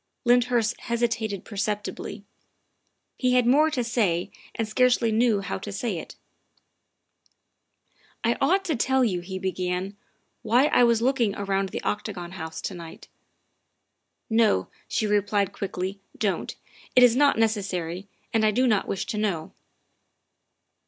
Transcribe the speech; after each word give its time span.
''Lyndhurst 0.25 0.79
hesitated 0.81 1.45
perceptibly; 1.45 2.23
he 3.19 3.33
had 3.35 3.45
more 3.45 3.69
to 3.69 3.83
say 3.83 4.31
and 4.55 4.67
scarcely 4.67 5.11
knew 5.11 5.41
how 5.41 5.59
to 5.59 5.71
say 5.71 5.99
it. 5.99 6.15
''I 8.23 8.35
ought 8.41 8.65
to 8.65 8.75
tell 8.75 9.03
you, 9.03 9.19
''he 9.21 9.37
began, 9.37 9.95
''why 10.41 10.65
I 10.69 10.83
was 10.85 11.03
looking 11.03 11.35
around 11.35 11.69
the 11.69 11.83
Octagon 11.83 12.31
House 12.31 12.61
to 12.61 12.73
night."" 12.73 13.09
No," 14.41 14.69
she 14.87 15.05
replied 15.05 15.53
quickly," 15.53 15.99
don't. 16.27 16.55
It 16.95 17.03
is 17.03 17.15
not 17.15 17.37
neces 17.37 17.65
sary 17.65 18.07
and 18.33 18.43
I 18.43 18.49
do 18.49 18.65
not 18.65 18.87
wish 18.87 19.05
to 19.05 19.19
know." 19.19 19.53